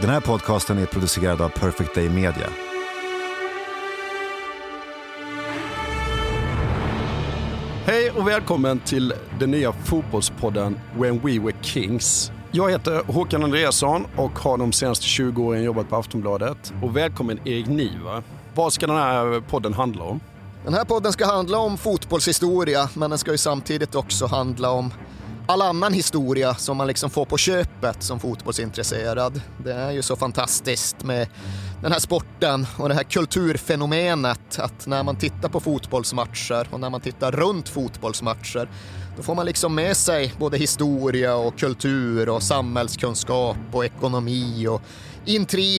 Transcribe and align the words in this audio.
Den 0.00 0.10
här 0.10 0.20
podcasten 0.20 0.78
är 0.78 0.86
producerad 0.86 1.40
av 1.40 1.48
Perfect 1.48 1.94
Day 1.94 2.08
Media. 2.08 2.48
Hej 7.84 8.10
och 8.10 8.28
välkommen 8.28 8.78
till 8.78 9.14
den 9.40 9.50
nya 9.50 9.72
fotbollspodden 9.72 10.78
When 10.96 11.20
We 11.20 11.38
Were 11.38 11.56
Kings. 11.62 12.32
Jag 12.50 12.70
heter 12.70 13.02
Håkan 13.12 13.44
Andreasson 13.44 14.06
och 14.16 14.38
har 14.38 14.58
de 14.58 14.72
senaste 14.72 15.04
20 15.06 15.42
åren 15.42 15.62
jobbat 15.62 15.88
på 15.88 15.96
Aftonbladet. 15.96 16.72
Och 16.82 16.96
välkommen 16.96 17.38
Erik 17.44 17.66
Niva. 17.66 18.22
Vad 18.54 18.72
ska 18.72 18.86
den 18.86 18.96
här 18.96 19.40
podden 19.40 19.74
handla 19.74 20.04
om? 20.04 20.20
Den 20.64 20.74
här 20.74 20.84
podden 20.84 21.12
ska 21.12 21.26
handla 21.26 21.58
om 21.58 21.78
fotbollshistoria, 21.78 22.88
men 22.94 23.10
den 23.10 23.18
ska 23.18 23.30
ju 23.30 23.38
samtidigt 23.38 23.94
också 23.94 24.26
handla 24.26 24.70
om 24.70 24.92
all 25.46 25.62
annan 25.62 25.92
historia 25.92 26.54
som 26.54 26.76
man 26.76 26.86
liksom 26.86 27.10
får 27.10 27.24
på 27.24 27.36
köpet 27.36 28.02
som 28.02 28.20
fotbollsintresserad. 28.20 29.40
Det 29.64 29.72
är 29.72 29.90
ju 29.90 30.02
så 30.02 30.16
fantastiskt 30.16 31.04
med 31.04 31.28
den 31.82 31.92
här 31.92 31.98
sporten 31.98 32.66
och 32.78 32.88
det 32.88 32.94
här 32.94 33.02
kulturfenomenet 33.02 34.58
att 34.58 34.86
när 34.86 35.02
man 35.02 35.16
tittar 35.16 35.48
på 35.48 35.60
fotbollsmatcher 35.60 36.68
och 36.70 36.80
när 36.80 36.90
man 36.90 37.00
tittar 37.00 37.32
runt 37.32 37.68
fotbollsmatcher 37.68 38.68
då 39.16 39.22
får 39.22 39.34
man 39.34 39.46
liksom 39.46 39.74
med 39.74 39.96
sig 39.96 40.34
både 40.38 40.58
historia 40.58 41.36
och 41.36 41.58
kultur 41.58 42.28
och 42.28 42.42
samhällskunskap 42.42 43.56
och 43.72 43.84
ekonomi 43.84 44.66
och 44.68 44.82
intrig 45.24 45.78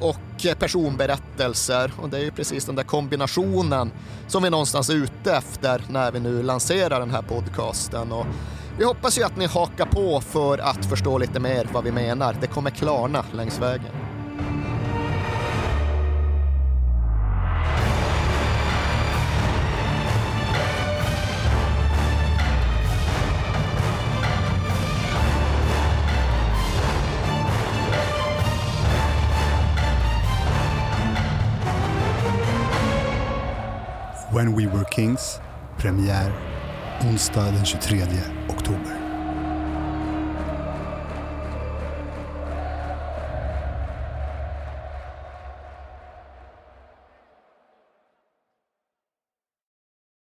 Och 0.00 0.58
personberättelser 0.58 1.92
och 2.02 2.08
det 2.08 2.18
är 2.18 2.22
ju 2.22 2.30
precis 2.30 2.64
den 2.64 2.74
där 2.74 2.82
kombinationen 2.82 3.92
som 4.26 4.42
vi 4.42 4.50
någonstans 4.50 4.90
är 4.90 4.94
ute 4.94 5.32
efter 5.32 5.82
när 5.88 6.12
vi 6.12 6.20
nu 6.20 6.42
lanserar 6.42 7.00
den 7.00 7.10
här 7.10 7.22
podcasten 7.22 8.12
och 8.12 8.26
vi 8.78 8.84
hoppas 8.84 9.18
ju 9.18 9.22
att 9.22 9.36
ni 9.36 9.46
hakar 9.46 9.86
på 9.86 10.20
för 10.20 10.58
att 10.58 10.86
förstå 10.86 11.18
lite 11.18 11.40
mer 11.40 11.68
vad 11.72 11.84
vi 11.84 11.92
menar. 11.92 12.36
Det 12.40 12.46
kommer 12.46 12.70
klarna 12.70 13.24
längs 13.32 13.58
vägen. 13.58 14.03
When 34.34 34.56
We 34.56 34.66
Were 34.66 34.84
Kings. 34.84 35.40
Premiär 35.78 36.32
onsdag 37.00 37.52
den 37.52 37.64
23 37.64 38.02
oktober. 38.48 39.03